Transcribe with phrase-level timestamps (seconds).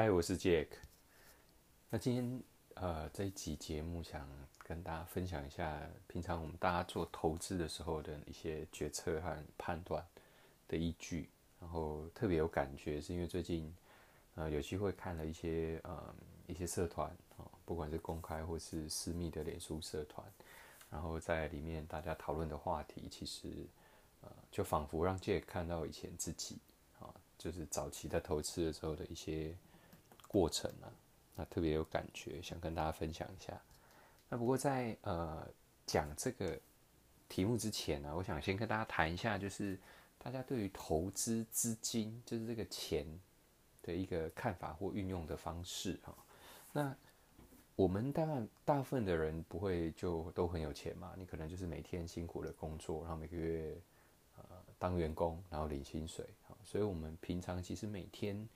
[0.00, 0.68] 嗨，我是 Jack。
[1.90, 2.42] 那今天
[2.72, 4.26] 呃这一集节目想
[4.60, 10.02] 跟大家分享一下，平常我们大家做投资的时候的一些决策和判断
[10.66, 11.28] 的依据。
[11.60, 13.70] 然后特别有感觉，是因为最近
[14.36, 16.14] 呃有机会看了一些呃
[16.46, 20.26] 一些社团啊，不管是公开或是私密的脸书社团，
[20.88, 23.50] 然后在里面大家讨论的话题，其实
[24.22, 26.56] 呃就仿佛让 Jack 看到以前自己
[26.98, 27.12] 啊。
[27.36, 29.54] 就是早期在投资的时候的一些
[30.30, 30.86] 过程啊，
[31.34, 33.60] 那特别有感觉，想跟大家分享一下。
[34.28, 35.44] 那不过在呃
[35.84, 36.56] 讲这个
[37.28, 39.76] 题目之前呢，我想先跟大家谈一下，就是
[40.18, 43.04] 大家对于投资资金，就是这个钱
[43.82, 46.14] 的一个看法或运用的方式啊。
[46.72, 46.94] 那
[47.74, 53.76] 我们大概大部分的人不会就都很有钱嘛，你可能就是每天辛苦的工作，然后每个月
[54.36, 54.44] 呃
[54.78, 56.24] 当员工，然后领薪水。
[56.62, 58.48] 所以，我们平常其实每天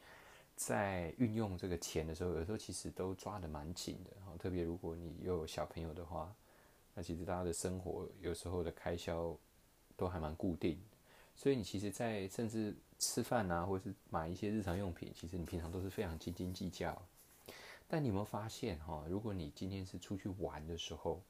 [0.57, 4.11] 在运用这个钱的时候，有时候其实都抓得蛮紧的。
[4.17, 6.35] 然后，特别如果你又有小朋友的话，
[6.95, 9.37] 那其实大家的生活有时候的开销
[9.97, 10.81] 都还蛮固定。
[11.35, 17.01] 所以，你其实，在甚至吃饭啊，或是买一些日常用品，其实你平常都是非常斤斤计较。
[17.89, 21.21] 但你有没有发现，哈，如果你今天是出去玩的时候，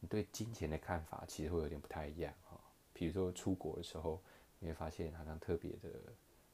[0.00, 2.60] 你对金钱的看法其实会有点不太一样，哈。
[2.92, 4.20] 比如说出国的时候。
[4.64, 5.90] 你会发现好像特别的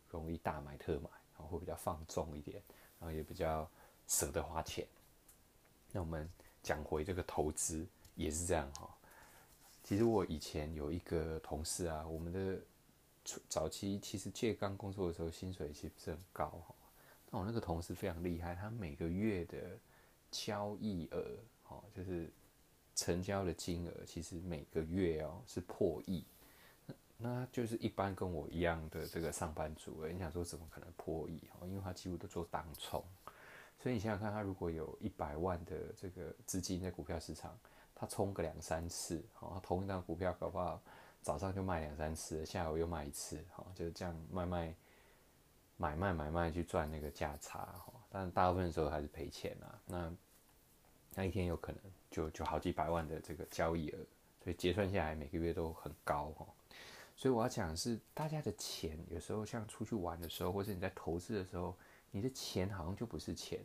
[0.08, 1.10] 容易大买特买，
[1.46, 2.62] 会比较放纵一点，
[2.98, 3.70] 然后也比较
[4.06, 4.86] 舍得花钱。
[5.92, 6.28] 那我们
[6.62, 8.88] 讲回这个投资也是这样哈。
[9.84, 12.60] 其实我以前有一个同事啊，我们的
[13.48, 16.74] 早期其实借刚工作的时候薪水其实不是很高哈。
[17.30, 19.78] 那我那个同事非常厉害，他每个月的
[20.30, 22.30] 交易额，哦，就是
[22.94, 26.24] 成交的金额，其实每个月哦是破亿。
[27.20, 31.66] 那就是一般跟我一样的这个上班族，你想说怎么可能破亿哦？
[31.66, 33.04] 因为他几乎都做当冲，
[33.80, 37.58] 所以你想想看，他如果有一百万的这个资金在股票市场，
[37.92, 40.80] 他冲个两三次，哦，同一张股票搞不好
[41.20, 44.74] 早上就卖两三次，下午又卖一次，哈，就是这样卖卖
[45.76, 49.82] 买卖买卖去赚那个价差，哈，但大部分时候还是赔钱啊。
[49.86, 50.14] 那
[51.16, 51.80] 那一天有可能
[52.12, 53.98] 就就好几百万的这个交易额，
[54.44, 56.46] 所以结算下来每个月都很高，哈。
[57.18, 61.76] 所以我要讲的是，大家的钱有时候像出去玩的时候，或者你在投资的时候，
[62.12, 63.60] 你的钱好像就不是钱，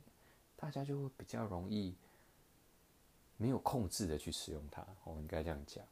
[0.55, 1.95] 大家就会比较容易
[3.37, 4.83] 没有控制的去使用它。
[5.03, 5.85] 我应该这样讲，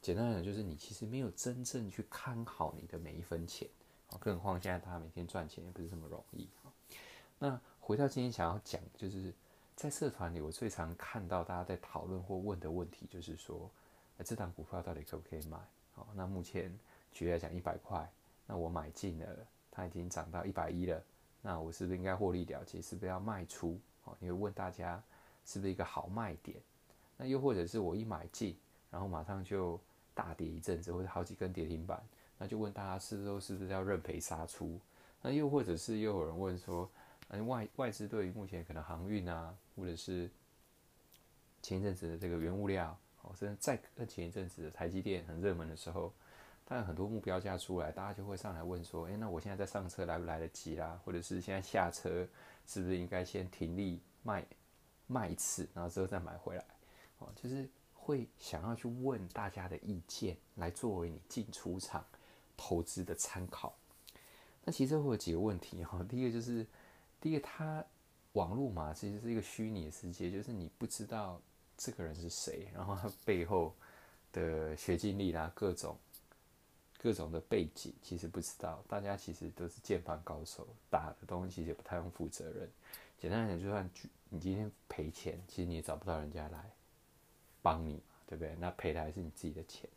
[0.00, 3.68] 简单讲就是你其实没有真正去看好你的每一分钱，
[4.18, 6.48] 更何况现在大家每天赚钱也不是这么容易。
[7.38, 9.34] 那回到今天想要讲，就是
[9.76, 13.70] 在社团里，我最常看到大家在讨论或问的问题，就是说，
[14.24, 15.58] 这档股票到底可不可以买？
[15.92, 16.78] 好，那目前
[17.16, 18.06] 举例来讲，一百块，
[18.46, 19.26] 那我买进了，
[19.70, 21.02] 它已经涨到一百一了，
[21.40, 22.82] 那我是不是应该获利了结？
[22.82, 23.80] 是不是要卖出？
[24.04, 25.02] 哦，你会问大家
[25.46, 26.58] 是不是一个好卖点？
[27.16, 28.54] 那又或者是我一买进，
[28.90, 29.80] 然后马上就
[30.12, 31.98] 大跌一阵子，或者好几根跌停板，
[32.36, 34.78] 那就问大家是说是不是要认赔杀出？
[35.22, 36.86] 那又或者是又有人问说，
[37.28, 40.30] 嗯，外外资对于目前可能航运啊，或者是
[41.62, 42.94] 前一阵子的这个原物料。
[43.34, 46.14] 甚至在前一阵子的，台积电很热门的时候，
[46.68, 51.00] 但很多目标价出来，大家就会上来问说：“诶，那我现在在上车来不来得及啦？
[51.04, 52.26] 或者是现在下车
[52.66, 54.44] 是不是应该先停利卖
[55.06, 56.64] 卖一次，然后之后再买回来？”
[57.18, 62.04] 哦，就是会想要去问大家的意见，来作为你进出场
[62.56, 63.74] 投资的参考。
[64.64, 66.04] 那其实会有几个问题哈。
[66.08, 66.66] 第一个就是，
[67.20, 67.84] 第一个它
[68.32, 71.40] 网络嘛，其实是一个虚拟的世界，就是你不知道。
[71.78, 72.70] 这个人是谁？
[72.72, 73.74] 然后他背后
[74.32, 75.94] 的学经历啦，各种
[77.06, 78.82] 各种的背景，其实不知道。
[78.88, 82.68] 大家其实都是键盘高手，打的东西也不太用负责任。
[83.16, 83.88] 简单来讲，就算
[84.28, 86.68] 你今天赔钱，其实你也找不到人家来
[87.62, 88.56] 帮你，对不对？
[88.58, 89.88] 那赔的还是你自己的钱。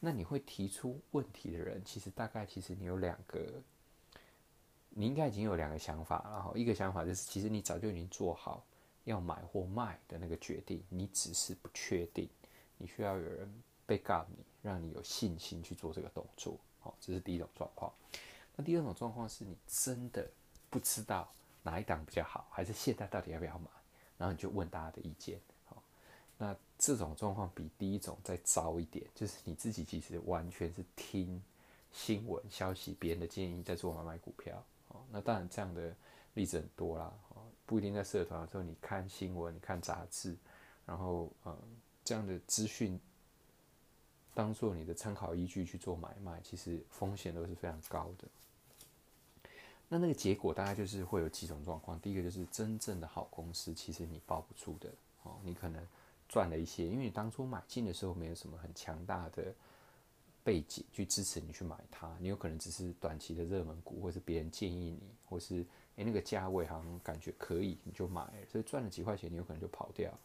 [0.00, 3.62] 那你会提出问题的人，其实大概其实你有两个，
[4.88, 6.28] 你应该已经有两个想法。
[6.28, 8.66] 然后一个想法就是，其实你早就已经做好。
[9.04, 12.28] 要买或卖的那个决定，你只是不确定，
[12.78, 16.56] 你需要有人 back up 你，让你有信心去做这个动作。
[16.80, 17.92] 好，这是第一种状况。
[18.56, 20.28] 那第二种状况是你真的
[20.70, 21.28] 不知道
[21.62, 23.70] 哪一档比较好，还是现在到底要不要买，
[24.16, 25.40] 然后你就问大家的意见。
[25.66, 25.82] 好，
[26.36, 31.42] 那这种状况比第一种再糟一点，就是你自己其实完全是听
[31.92, 34.62] 新闻消息、别人的建议在做买卖股票。
[34.88, 35.94] 好，那当然这样的
[36.34, 37.12] 例子很多啦。
[37.66, 40.34] 不一定在社团的时候，你看新闻、看杂志，
[40.86, 41.54] 然后嗯，
[42.02, 42.98] 这样的资讯
[44.38, 48.28] 当做你的参考依据去做买卖，其实风险都是非常高的。
[49.88, 51.98] 那那个结果大概就是会有几种状况。
[51.98, 54.88] 第一个就是真正的好公司，其实你抱不住的
[55.24, 55.84] 哦，你可能
[56.28, 59.52] 赚了一些，因为你当初买进的时候没有什么很强大的
[60.44, 70.16] 背景去支持你去买它，你有可能只是短期的热门股，或是别人建议你，或是诶那个价位好像感觉可以，你就买，所以赚了几块钱，你有可能就跑掉。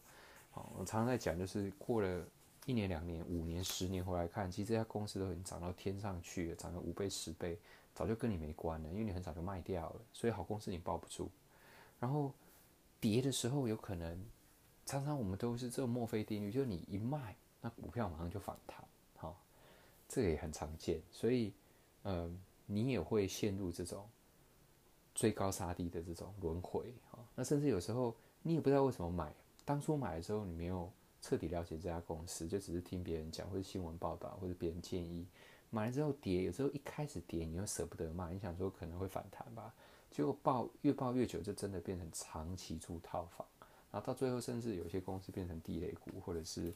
[0.52, 2.24] 哦，我常常在讲，就是过了
[2.66, 7.58] 一年、两年、五年、十年回来看，其实这家公司都已经涨到天上去了，涨了五倍、十倍。
[7.94, 11.30] 早就跟你没关了，因为你很早就卖掉了，所以好公司你抱不住。
[12.00, 12.32] 然后
[12.98, 14.20] 跌的时候有可能，
[14.84, 18.84] 常常我们都是这种墨菲定律，就是你一卖，那股票马上就反弹，
[19.16, 19.32] 哈，
[20.08, 21.00] 这个也很常见。
[21.12, 21.52] 所以，
[22.02, 24.08] 嗯，你也会陷入这种
[25.14, 27.20] 追高杀低的这种轮回，哈。
[27.36, 28.12] 那甚至有时候
[28.42, 29.32] 你也不知道为什么买，
[29.64, 30.90] 当初买的时候你没有
[31.24, 35.26] 彻底了解这家公司，就只是听别人讲或者新闻报道或者别人建议。
[35.70, 39.72] 买了之后跌，有时候一开始跌你又舍不得卖，你想说可能会反弹吧，
[40.10, 43.46] 结果抱越抱越久，就真的变成长期住套房，
[43.90, 46.74] 然后到最后甚至有些公司变成地雷股，或者是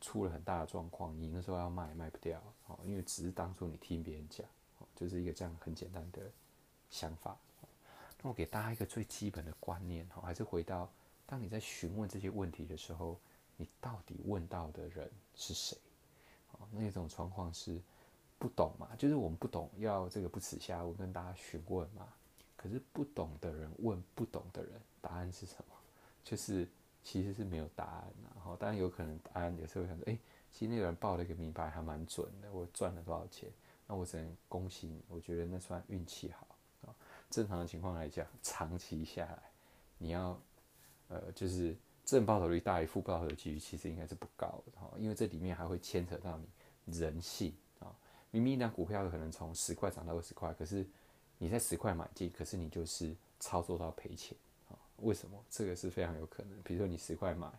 [0.00, 4.44] 出了很大的状况，你那时候要卖卖不掉，哦，因为只是当初你听别人讲，
[4.80, 6.28] 哦，就是一个这样很简单的
[6.90, 7.38] 想法。
[8.20, 10.90] 那我给大家一个最基本的观念，哦，还是回到
[11.24, 13.16] 当你在询问这些问题的时候，
[13.60, 15.76] 你到底问到的人是谁？
[16.52, 17.78] 哦，那种状况是。
[18.40, 22.08] 不懂嘛，就是我们不懂，要这个不耻下问跟大家询问嘛。
[22.56, 25.74] 可是不懂的人问不懂的人，答案是什么？
[26.24, 26.66] 就是
[27.02, 28.10] 其实是没有答案。
[28.24, 30.18] 然后当然有可能答案有时候想说，哎，
[30.50, 33.52] 其实那个人报了一个名牌还蛮准的，我赚了多少钱？
[33.86, 36.46] 那我只能恭喜你，我觉得那算运气好
[36.86, 36.96] 啊。
[37.28, 39.42] 正常的情况来讲，长期下来，
[39.98, 40.40] 你要
[41.08, 41.76] 呃，就是
[42.10, 46.38] 正报酬率大于负报酬的几率，其实应该是不高的哈，因为这里面还会牵扯到
[46.84, 47.54] 你人性。
[47.78, 47.94] 啊
[48.32, 50.86] 明明一张股票可能从十块涨到二十块，可是
[51.38, 54.36] 你在十块买进，可是你就是操作到赔钱
[54.68, 54.78] 啊？
[54.98, 55.44] 为什么？
[55.48, 56.56] 这个是非常有可能。
[56.62, 57.50] 比如说你十块买，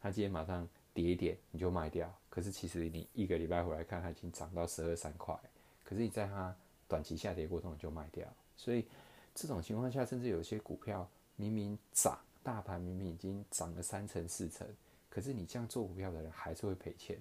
[0.00, 2.12] 它今天马上跌一点，你就卖掉。
[2.30, 5.36] 可是其实你一个礼拜回来看，它已经涨到十二三块，
[5.84, 6.54] 可是你在它
[6.86, 8.26] 短期下跌过程中就卖掉。
[8.56, 8.86] 所以
[9.34, 14.66] 这种情况下，甚至有些股票明明涨，大盘明明已经涨了三成四成，
[15.08, 17.18] 可是你这样做股票的人还是会赔钱。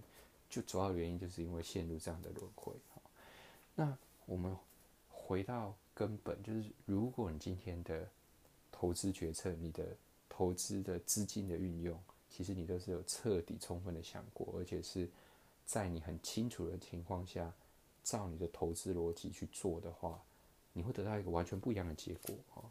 [0.49, 2.73] 就主要原因就是因为陷入这样的轮回。
[3.73, 4.53] 那我们
[5.09, 8.05] 回到根本，就是如果你今天的
[8.69, 9.95] 投资决策，你的
[10.27, 11.97] 投资的资金的运用，
[12.29, 15.09] 其实你都是有彻底充分的想过，而且是
[15.65, 17.53] 在你很清楚的情况下，
[18.03, 20.21] 照你的投资逻辑去做的话，
[20.73, 22.35] 你会得到一个完全不一样的结果。
[22.49, 22.61] 哈，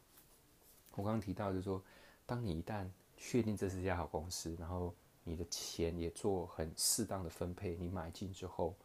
[0.97, 1.83] 我刚刚提到就是说，
[2.31, 4.95] 当你一旦确定这是家好公司，然后
[5.25, 8.77] 你的钱也做很适当的分配，你买进之后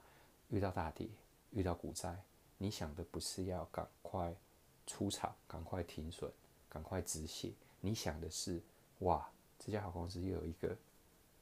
[0.50, 1.08] 遇到大跌。
[1.52, 2.20] 遇到股灾，
[2.58, 4.36] 你想的不是要赶快
[4.88, 6.30] 出场、赶快停损、
[6.68, 8.60] 赶快止血，你想的是，
[9.02, 10.76] 哇，这家好公司又有一个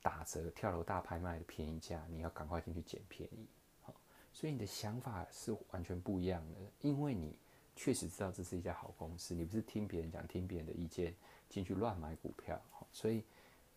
[0.02, 3.48] 打折、跳楼大拍卖的便宜价，你要赶快进去捡便宜。
[3.82, 3.96] 好，
[4.34, 7.40] 所以你的想法是完全不一样的，因为你
[7.76, 11.14] 确实知道这是一家好公司，你不是听别人讲、听别人的意见
[11.50, 12.62] 进去乱买股票。
[12.92, 13.24] 所以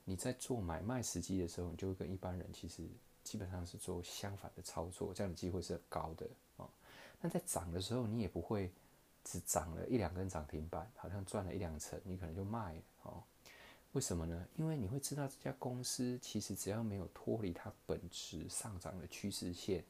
[0.04, 2.82] 你在做买卖时机的时候，你就会跟一般人其实。
[3.26, 6.24] 基本上是做相反的操作，这样的机会是很高的
[6.56, 6.68] 啊。
[7.20, 8.70] 那在涨的时候，你也不会
[9.24, 13.20] 只涨了一两根涨停板，好像赚了一两成，你可能就卖哦。
[13.94, 14.46] 为什么呢？
[14.54, 19.84] 因为你会知道这家公司其实只要没有脱离它本质上涨的趋势线，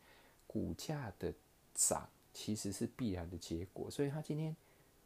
[0.47, 1.31] 股价的
[1.75, 3.91] 涨其实是必然的结果。
[3.91, 4.55] 所以它今天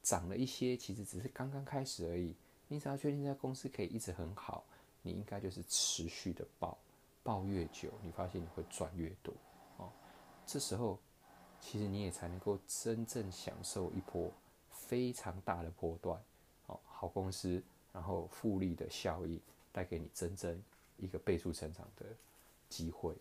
[0.03, 2.35] 涨了一些，其实只是刚刚开始而已。
[2.67, 4.65] 你只要确定这家公司可以一直很好，
[5.03, 6.77] 你应该就是持续的报。
[7.23, 9.33] 报越久，你发现你会赚越多
[9.77, 9.93] 哦。
[10.47, 10.99] 这时候，
[11.61, 14.33] 其实你也才能够真正享受一波
[14.71, 16.21] 非常大的波段
[16.67, 16.81] 哦。
[16.87, 19.39] 好公司，然后复利的效益
[19.71, 20.61] 带给你真正
[20.97, 22.07] 一个倍数成长的
[22.69, 23.15] 机会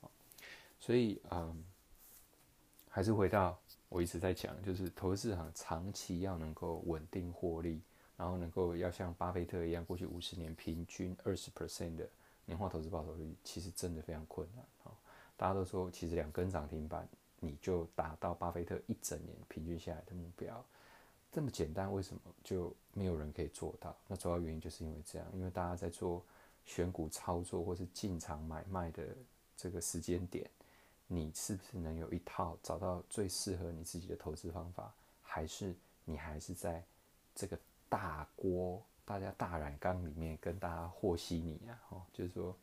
[0.00, 0.10] 哦
[0.80, 1.64] 所以，嗯，
[2.94, 3.58] 还是回到
[3.88, 7.82] 我一直在讲，就是投资市场长期要能够稳定获利，
[8.16, 12.08] 然后能够要像巴菲特一样，过去五十年平均二十 percent 的。
[12.46, 14.94] 年化投资报酬率其实真的非常困难啊！
[15.36, 17.08] 大家都说，其实两根涨停板
[17.40, 20.64] 你就达到巴菲特一整年平均下来的目标，
[21.32, 23.96] 这么简单，为什么就没有人可以做到？
[24.06, 26.22] 那主要原因就是因为这样，因为大家在做
[26.64, 29.02] 选股操作或是进场买卖的
[29.56, 30.48] 这个时间点，
[31.14, 34.92] 你是不是能有一套找到最适合你自己的投资方法？
[35.22, 36.82] 还是你还是在
[37.34, 38.82] 这个大锅？
[39.06, 42.56] 大家大染缸里面跟大家和稀泥啊，哦，就是说，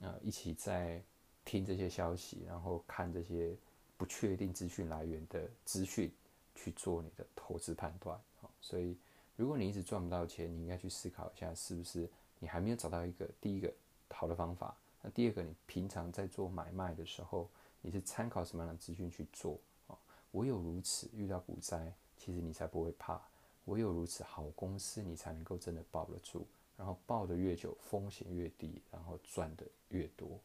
[0.00, 1.02] 呃，一起在
[1.42, 3.56] 听这些消息，然后看这些
[3.96, 6.12] 不确定资讯来源的资讯，
[6.54, 8.20] 去做你的投资判断。
[8.42, 8.94] 好，所以
[9.36, 12.06] 如果你一直赚不到钱，你应该去思考一下，是不是
[12.38, 13.72] 你还没有找到一个第一个
[14.10, 14.76] 好的方法。
[15.00, 17.48] 那第二个，你平常在做买卖的时候，
[17.82, 19.58] 你是参考什么样的资讯去做？
[19.86, 19.96] 啊，
[20.32, 23.20] 唯有如此，遇到股灾，其实你才不会怕。
[23.66, 26.46] 唯有如此，好公司你才能够真的抱得住，
[26.76, 30.40] 然后抱得越久，风险越低，然后赚的越多。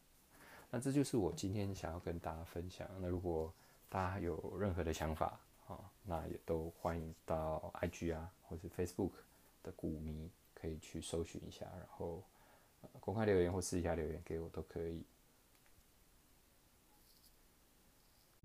[0.70, 2.88] 那这就是我今天想要跟大家分享。
[3.00, 3.52] 那如果
[3.88, 9.12] 大家有任何的想法啊，那也都欢迎到 IG 啊，或是 Facebook
[9.62, 12.22] 的股迷可以去搜寻一下，然后
[12.82, 15.02] 呃公开留言或私下留言给我都可以。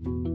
[0.03, 0.30] thank you